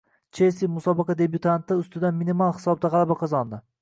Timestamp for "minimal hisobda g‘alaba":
2.23-3.19